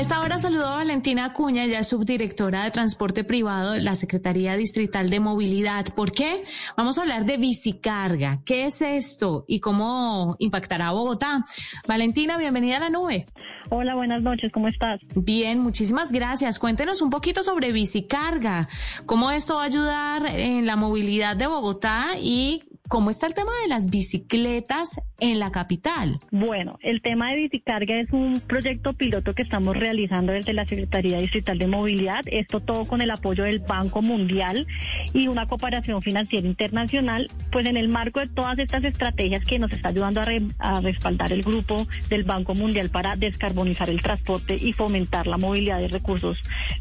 A 0.00 0.02
esta 0.02 0.22
hora 0.22 0.38
saludo 0.38 0.66
a 0.66 0.76
Valentina 0.76 1.26
Acuña, 1.26 1.66
ya 1.66 1.80
es 1.80 1.88
subdirectora 1.88 2.64
de 2.64 2.70
Transporte 2.70 3.22
Privado 3.22 3.72
de 3.72 3.82
la 3.82 3.94
Secretaría 3.94 4.56
Distrital 4.56 5.10
de 5.10 5.20
Movilidad. 5.20 5.84
¿Por 5.94 6.12
qué? 6.12 6.42
Vamos 6.74 6.96
a 6.96 7.02
hablar 7.02 7.26
de 7.26 7.36
bicicarga. 7.36 8.40
¿Qué 8.46 8.64
es 8.64 8.80
esto 8.80 9.44
y 9.46 9.60
cómo 9.60 10.36
impactará 10.38 10.88
a 10.88 10.92
Bogotá? 10.92 11.44
Valentina, 11.86 12.38
bienvenida 12.38 12.78
a 12.78 12.80
la 12.80 12.88
nube. 12.88 13.26
Hola, 13.68 13.94
buenas 13.94 14.22
noches, 14.22 14.50
¿cómo 14.52 14.68
estás? 14.68 15.02
Bien, 15.14 15.58
muchísimas 15.58 16.12
gracias. 16.12 16.58
Cuéntenos 16.58 17.02
un 17.02 17.10
poquito 17.10 17.42
sobre 17.42 17.70
bicicarga, 17.70 18.70
cómo 19.04 19.30
esto 19.30 19.56
va 19.56 19.64
a 19.64 19.66
ayudar 19.66 20.24
en 20.24 20.64
la 20.64 20.76
movilidad 20.76 21.36
de 21.36 21.46
Bogotá 21.46 22.12
y 22.18 22.62
¿Cómo 22.90 23.10
está 23.10 23.28
el 23.28 23.34
tema 23.34 23.52
de 23.62 23.68
las 23.68 23.88
bicicletas 23.88 25.00
en 25.20 25.38
la 25.38 25.52
capital? 25.52 26.18
Bueno, 26.32 26.76
el 26.82 27.02
tema 27.02 27.30
de 27.30 27.36
bicicarga 27.36 28.00
es 28.00 28.10
un 28.10 28.40
proyecto 28.40 28.94
piloto 28.94 29.32
que 29.32 29.42
estamos 29.42 29.76
realizando 29.76 30.32
desde 30.32 30.52
la 30.54 30.66
Secretaría 30.66 31.18
Distrital 31.18 31.56
de 31.56 31.68
Movilidad. 31.68 32.22
Esto 32.26 32.58
todo 32.58 32.86
con 32.86 33.00
el 33.00 33.12
apoyo 33.12 33.44
del 33.44 33.60
Banco 33.60 34.02
Mundial 34.02 34.66
y 35.14 35.28
una 35.28 35.46
cooperación 35.46 36.02
financiera 36.02 36.48
internacional, 36.48 37.30
pues 37.52 37.64
en 37.66 37.76
el 37.76 37.88
marco 37.88 38.18
de 38.18 38.26
todas 38.26 38.58
estas 38.58 38.82
estrategias 38.82 39.44
que 39.44 39.60
nos 39.60 39.70
está 39.70 39.90
ayudando 39.90 40.20
a, 40.58 40.80
respaldar 40.80 41.32
el 41.32 41.42
grupo 41.42 41.86
del 42.08 42.24
Banco 42.24 42.56
Mundial 42.56 42.90
para 42.90 43.14
descarbonizar 43.14 43.88
el 43.88 44.02
transporte 44.02 44.56
y 44.60 44.72
fomentar 44.72 45.28
la 45.28 45.36
movilidad 45.36 45.78
de 45.78 45.86
recursos 45.86 46.38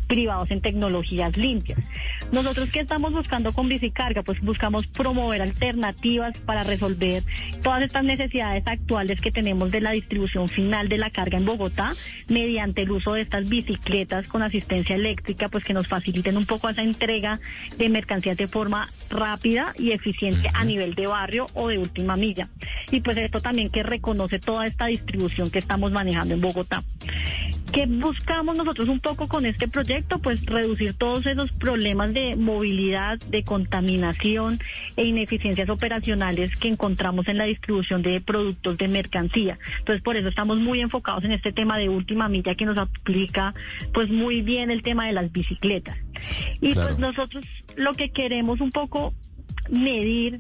privados 0.08 0.50
en 0.50 0.62
tecnologías 0.62 1.38
limpias. 1.38 1.78
Nosotros, 2.32 2.72
¿qué 2.72 2.80
estamos 2.80 3.14
buscando 3.14 3.52
con 3.52 3.70
bicicarga? 3.70 4.24
Pues 4.24 4.42
buscamos 4.42 4.88
promover 4.88 5.44
alternativas 5.44 5.99
para 6.46 6.64
resolver 6.64 7.24
todas 7.62 7.82
estas 7.84 8.04
necesidades 8.04 8.64
actuales 8.66 9.20
que 9.20 9.32
tenemos 9.32 9.72
de 9.72 9.82
la 9.82 9.92
distribución 9.92 10.48
final 10.48 10.88
de 10.88 10.98
la 10.98 11.10
carga 11.10 11.38
en 11.38 11.46
Bogotá 11.46 11.92
mediante 12.30 12.84
el 12.84 12.92
uso 12.92 13.14
de 13.14 13.22
estas 13.22 13.50
bicicletas 13.50 14.28
con 14.28 14.42
asistencia 14.42 14.96
eléctrica, 14.96 15.50
pues 15.50 15.64
que 15.64 15.74
nos 15.74 15.88
faciliten 15.88 16.38
un 16.38 16.46
poco 16.46 16.70
esa 16.70 16.84
entrega 16.84 17.40
de 17.78 17.90
mercancías 17.90 18.38
de 18.38 18.48
forma 18.48 18.90
rápida 19.10 19.74
y 19.78 19.92
eficiente 19.92 20.50
a 20.54 20.64
nivel 20.64 20.94
de 20.94 21.08
barrio 21.08 21.48
o 21.54 21.68
de 21.68 21.78
última 21.78 22.16
milla. 22.16 22.48
Y 22.92 23.02
pues 23.02 23.18
esto 23.18 23.42
también 23.42 23.70
que 23.70 23.84
reconoce 23.84 24.40
toda 24.40 24.66
esta 24.66 24.86
distribución 24.86 25.52
que 25.52 25.60
estamos 25.60 25.92
manejando 25.92 26.34
en 26.34 26.42
Bogotá. 26.42 26.84
¿Qué 27.72 27.86
buscamos 27.86 28.58
nosotros 28.58 28.90
un 28.90 29.00
poco 29.00 29.28
con 29.28 29.46
este 29.46 29.68
proyecto? 29.68 30.20
Pues 30.20 30.46
reducir 30.46 30.96
todos 30.96 31.26
esos 31.28 31.52
problemas 31.52 32.14
de 32.14 32.36
movilidad, 32.36 33.20
de 33.20 33.44
contaminación 33.44 34.60
e 34.96 35.06
ineficiencias 35.06 35.70
operacionales 35.70 36.56
que 36.56 36.68
encontramos 36.68 37.28
en 37.28 37.38
la 37.38 37.44
distribución 37.44 38.02
de 38.02 38.22
productos 38.22 38.78
de 38.78 38.88
mercancía. 38.88 39.60
Entonces, 39.80 40.02
por 40.02 40.18
eso 40.18 40.30
estamos 40.30 40.58
muy 40.58 40.82
enfocados 40.82 41.24
en 41.26 41.32
este 41.32 41.52
tema 41.52 41.78
de 41.78 41.90
última 41.90 42.28
milla 42.28 42.56
que 42.56 42.66
nos 42.66 42.78
aplica 42.78 43.54
pues 43.94 44.10
muy 44.10 44.42
bien 44.42 44.72
el 44.72 44.82
tema 44.82 45.06
de 45.06 45.14
las 45.14 45.32
bicicletas. 45.32 45.98
Y 46.62 46.74
pues 46.74 46.98
nosotros 46.98 47.46
lo 47.76 47.94
que 47.94 48.10
queremos 48.10 48.62
un 48.62 48.72
poco 48.72 49.14
medir 49.70 50.40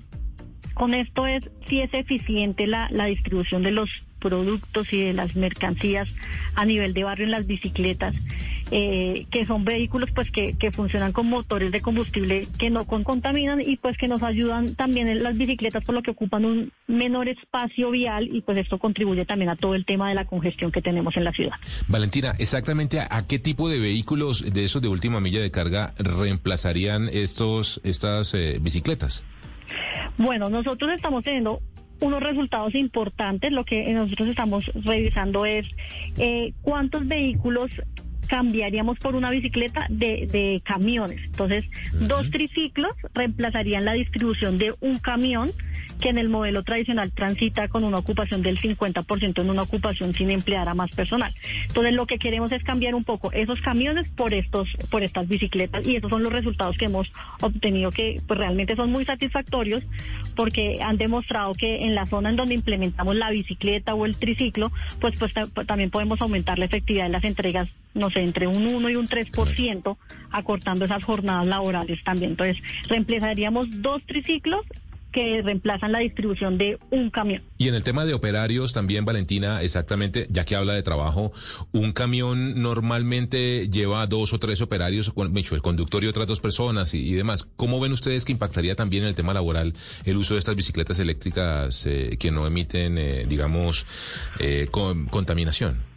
con 0.73 0.93
esto 0.93 1.27
es 1.27 1.47
si 1.67 1.81
es 1.81 1.93
eficiente 1.93 2.66
la, 2.66 2.89
la 2.89 3.05
distribución 3.05 3.61
de 3.61 3.71
los 3.71 3.89
productos 4.19 4.93
y 4.93 5.01
de 5.01 5.13
las 5.13 5.35
mercancías 5.35 6.13
a 6.55 6.65
nivel 6.65 6.93
de 6.93 7.03
barrio 7.03 7.25
en 7.25 7.31
las 7.31 7.47
bicicletas, 7.47 8.15
eh, 8.71 9.25
que 9.31 9.45
son 9.45 9.65
vehículos 9.65 10.09
pues 10.13 10.29
que, 10.29 10.53
que, 10.53 10.71
funcionan 10.71 11.11
con 11.11 11.27
motores 11.27 11.71
de 11.71 11.81
combustible 11.81 12.47
que 12.57 12.69
no 12.69 12.85
contaminan 12.85 13.61
y 13.61 13.77
pues 13.77 13.97
que 13.97 14.07
nos 14.07 14.21
ayudan 14.21 14.75
también 14.75 15.07
en 15.07 15.23
las 15.23 15.37
bicicletas 15.37 15.83
por 15.83 15.95
lo 15.95 16.03
que 16.03 16.11
ocupan 16.11 16.45
un 16.45 16.71
menor 16.87 17.29
espacio 17.29 17.89
vial 17.89 18.29
y 18.31 18.41
pues 18.41 18.57
esto 18.57 18.77
contribuye 18.77 19.25
también 19.25 19.49
a 19.49 19.55
todo 19.55 19.73
el 19.73 19.85
tema 19.85 20.09
de 20.09 20.15
la 20.15 20.25
congestión 20.25 20.71
que 20.71 20.81
tenemos 20.81 21.17
en 21.17 21.23
la 21.23 21.31
ciudad. 21.31 21.55
Valentina, 21.87 22.35
exactamente 22.37 22.99
a, 22.99 23.25
qué 23.27 23.39
tipo 23.39 23.69
de 23.69 23.79
vehículos 23.79 24.53
de 24.53 24.63
esos 24.63 24.81
de 24.81 24.87
última 24.87 25.19
milla 25.19 25.41
de 25.41 25.51
carga 25.51 25.93
reemplazarían 25.97 27.09
estos 27.11 27.81
estas 27.83 28.33
eh, 28.33 28.59
bicicletas? 28.61 29.23
Bueno, 30.17 30.49
nosotros 30.49 30.91
estamos 30.93 31.23
teniendo 31.23 31.61
unos 32.02 32.21
resultados 32.21 32.76
importantes. 32.76 33.52
Lo 33.52 33.64
que 33.64 33.92
nosotros 33.93 34.30
estamos 34.30 34.65
revisando 34.73 35.45
es 35.45 35.67
eh, 36.17 36.54
cuántos 36.61 37.08
vehículos 37.08 37.71
cambiaríamos 38.29 38.99
por 38.99 39.15
una 39.15 39.31
bicicleta 39.31 39.87
de, 39.89 40.61
camiones. 40.63 41.19
Entonces, 41.25 41.65
dos 41.93 42.29
triciclos 42.29 42.93
reemplazarían 43.13 43.83
la 43.83 43.93
distribución 43.93 44.57
de 44.59 44.75
un 44.79 44.97
camión 44.99 45.49
que 45.99 46.09
en 46.09 46.17
el 46.17 46.29
modelo 46.29 46.63
tradicional 46.63 47.11
transita 47.11 47.67
con 47.67 47.83
una 47.83 47.97
ocupación 47.97 48.41
del 48.41 48.57
50% 48.59 49.41
en 49.41 49.49
una 49.49 49.63
ocupación 49.63 50.13
sin 50.13 50.29
emplear 50.29 50.69
a 50.69 50.75
más 50.75 50.91
personal. 50.91 51.33
Entonces, 51.67 51.93
lo 51.93 52.05
que 52.05 52.19
queremos 52.19 52.51
es 52.51 52.63
cambiar 52.63 52.95
un 52.95 53.03
poco 53.03 53.31
esos 53.33 53.59
camiones 53.61 54.07
por 54.09 54.33
estos 54.33 54.69
por 54.91 55.03
estas 55.03 55.27
bicicletas 55.27 55.85
y 55.85 55.95
esos 55.95 56.09
son 56.09 56.23
los 56.23 56.31
resultados 56.31 56.77
que 56.77 56.85
hemos 56.85 57.11
obtenido 57.41 57.89
que 57.89 58.21
pues, 58.27 58.39
realmente 58.39 58.75
son 58.75 58.91
muy 58.91 59.05
satisfactorios 59.05 59.83
porque 60.35 60.79
han 60.81 60.97
demostrado 60.97 61.53
que 61.53 61.79
en 61.79 61.95
la 61.95 62.05
zona 62.05 62.29
en 62.29 62.35
donde 62.35 62.53
implementamos 62.53 63.15
la 63.15 63.31
bicicleta 63.31 63.95
o 63.95 64.05
el 64.05 64.15
triciclo, 64.15 64.71
pues 65.01 65.17
pues 65.17 65.33
también 65.65 65.89
podemos 65.89 66.21
aumentar 66.21 66.59
la 66.59 66.65
efectividad 66.65 67.05
de 67.05 67.09
las 67.09 67.23
entregas 67.23 67.69
no 67.94 68.10
sé, 68.10 68.22
entre 68.22 68.48
un 68.48 68.67
1 68.67 68.89
y 68.89 68.95
un 68.95 69.08
3%, 69.08 69.98
acortando 70.32 70.86
esas 70.86 71.04
jornadas 71.04 71.48
laborales 71.48 72.04
también. 72.04 72.32
Entonces, 72.32 72.58
reemplazaríamos 72.88 73.67
dos 73.82 74.04
triciclos 74.04 74.66
que 75.11 75.42
reemplazan 75.42 75.92
la 75.92 76.00
distribución 76.00 76.58
de 76.58 76.77
un 76.92 77.10
camión. 77.10 77.42
Y 77.58 77.67
en 77.67 77.76
el 77.76 77.83
tema 77.83 78.05
de 78.05 78.14
operarios 78.14 78.73
también, 78.73 79.05
Valentina, 79.05 79.61
exactamente, 79.61 80.27
ya 80.30 80.45
que 80.45 80.55
habla 80.55 80.73
de 80.73 80.83
trabajo, 80.83 81.33
un 81.72 81.94
camión 81.94 82.61
normalmente 82.61 83.70
lleva 83.70 84.06
dos 84.08 84.33
o 84.33 84.39
tres 84.39 84.61
operarios, 84.61 85.11
el 85.52 85.61
conductor 85.61 86.04
y 86.04 86.08
otras 86.08 86.27
dos 86.27 86.39
personas 86.39 86.94
y, 86.94 87.14
demás. 87.14 87.48
¿Cómo 87.56 87.80
ven 87.80 87.92
ustedes 87.92 88.23
que 88.23 88.32
impactaría 88.32 88.76
también 88.76 89.04
en 89.04 89.10
el 89.10 89.16
tema 89.16 89.33
laboral 89.33 89.73
el 90.06 90.17
uso 90.17 90.36
de 90.36 90.39
estas 90.39 90.56
bicicletas 90.56 91.00
eléctricas 91.00 91.86
eh, 91.86 92.17
que 92.20 92.32
no 92.32 92.45
emiten, 92.45 92.98
eh, 92.98 93.26
digamos, 93.27 93.86
eh, 94.39 94.67
contaminación? 94.71 95.89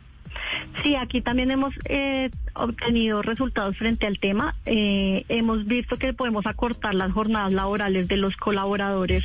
Sí, 0.83 0.97
aquí 0.97 1.21
también 1.21 1.51
hemos 1.51 1.75
eh, 1.85 2.31
obtenido 2.55 3.23
resultados 3.23 3.77
frente 3.77 4.07
al 4.07 4.19
tema. 4.19 4.55
Eh, 4.65 5.25
hemos 5.29 5.67
visto 5.67 5.97
que 5.97 6.13
podemos 6.13 6.47
acortar 6.47 6.95
las 6.95 7.13
jornadas 7.13 7.53
laborales 7.53 8.09
de 8.09 8.17
los 8.17 8.37
colaboradores 8.37 9.25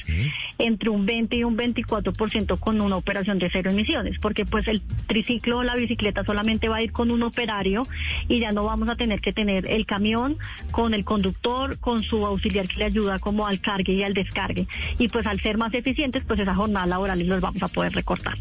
entre 0.57 0.89
un 0.89 1.05
20 1.05 1.35
y 1.37 1.43
un 1.43 1.57
24% 1.57 2.59
con 2.59 2.81
una 2.81 2.95
operación 2.95 3.39
de 3.39 3.49
cero 3.51 3.71
emisiones, 3.71 4.19
porque 4.19 4.45
pues 4.45 4.67
el 4.67 4.81
triciclo 5.07 5.59
o 5.59 5.63
la 5.63 5.75
bicicleta 5.75 6.23
solamente 6.23 6.67
va 6.67 6.77
a 6.77 6.83
ir 6.83 6.91
con 6.91 7.11
un 7.11 7.23
operario 7.23 7.87
y 8.27 8.39
ya 8.39 8.51
no 8.51 8.65
vamos 8.65 8.89
a 8.89 8.95
tener 8.95 9.21
que 9.21 9.33
tener 9.33 9.69
el 9.69 9.85
camión 9.85 10.37
con 10.71 10.93
el 10.93 11.05
conductor, 11.05 11.79
con 11.79 12.03
su 12.03 12.25
auxiliar 12.25 12.67
que 12.67 12.77
le 12.77 12.85
ayuda 12.85 13.19
como 13.19 13.47
al 13.47 13.61
cargue 13.61 13.93
y 13.93 14.03
al 14.03 14.13
descargue. 14.13 14.67
Y 14.99 15.07
pues 15.07 15.25
al 15.25 15.39
ser 15.39 15.57
más 15.57 15.73
eficientes, 15.73 16.23
pues 16.25 16.39
esas 16.39 16.57
jornadas 16.57 16.89
laborales 16.89 17.27
las 17.27 17.41
vamos 17.41 17.63
a 17.63 17.67
poder 17.67 17.93
recortar. 17.93 18.37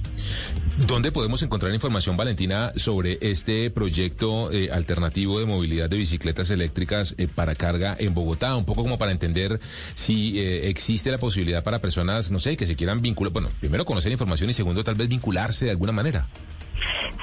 ¿Dónde 0.87 1.11
podemos 1.11 1.43
encontrar 1.43 1.73
información, 1.73 2.19
Valentina, 2.19 2.71
sobre 2.77 3.19
este 3.23 3.71
proyecto 3.71 4.53
eh, 4.53 4.69
alternativo 4.71 5.41
de 5.41 5.47
movilidad 5.47 5.89
de 5.89 5.97
bicicletas 5.97 6.51
eléctricas 6.51 7.15
eh, 7.17 7.29
para 7.35 7.55
carga 7.55 7.97
en 7.99 8.13
Bogotá? 8.13 8.55
Un 8.55 8.67
poco 8.67 8.83
como 8.83 8.99
para 8.99 9.11
entender 9.11 9.59
si 9.95 10.39
eh, 10.39 10.69
existe 10.69 11.11
la 11.11 11.17
posibilidad 11.17 11.65
para 11.65 11.81
personas, 11.81 12.31
no 12.31 12.39
sé, 12.39 12.59
que 12.59 12.67
se 12.67 12.77
quieran 12.77 13.01
vincular, 13.01 13.33
bueno, 13.33 13.49
primero 13.59 13.87
conocer 13.87 14.13
información 14.13 14.51
y 14.51 14.53
segundo 14.53 14.85
tal 14.85 14.97
vez 14.97 15.09
vincularse 15.09 15.65
de 15.65 15.71
alguna 15.71 15.93
manera. 15.93 16.27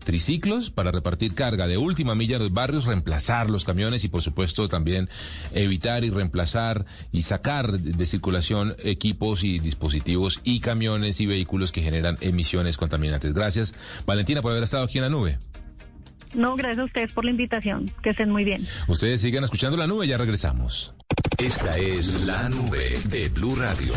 triciclos 0.01 0.71
para 0.71 0.91
repartir 0.91 1.35
carga 1.35 1.67
de 1.67 1.77
última 1.77 2.15
milla 2.15 2.37
en 2.37 2.43
los 2.43 2.53
barrios, 2.53 2.87
reemplazar 2.87 3.51
los 3.51 3.65
camiones 3.65 4.05
y 4.05 4.09
por 4.09 4.23
supuesto 4.23 4.69
también 4.69 5.09
evitar 5.53 6.05
y 6.05 6.11
reemplazar 6.11 6.87
y 7.13 7.23
sacar 7.23 7.73
de 7.73 8.07
circulación 8.07 8.75
equipos 8.83 9.45
y 9.45 9.59
dispositivos 9.59 10.41
y 10.45 10.61
camiones 10.61 11.21
y 11.21 11.27
vehículos 11.27 11.73
que 11.73 11.83
generan 11.83 12.19
emisiones 12.21 12.77
contaminantes. 12.77 13.33
Gracias, 13.33 13.75
Valentina, 14.07 14.43
por 14.43 14.53
haber 14.53 14.65
estado 14.65 14.85
aquí 14.85 14.99
en 14.99 15.05
la 15.05 15.11
nube. 15.11 15.39
No, 16.35 16.55
gracias 16.55 16.79
a 16.79 16.85
ustedes 16.85 17.13
por 17.13 17.25
la 17.25 17.33
invitación. 17.33 17.91
Que 18.03 18.11
estén 18.11 18.31
muy 18.31 18.45
bien. 18.45 18.67
Ustedes 18.87 19.21
sigan 19.21 19.45
escuchando 19.45 19.77
la 19.77 19.87
nube, 19.87 20.07
ya 20.07 20.17
regresamos. 20.17 20.95
Esta 21.39 21.77
es 21.77 22.25
la 22.25 22.49
nube 22.49 22.99
de 23.07 23.29
Blue 23.31 23.55
Radio. 23.57 23.93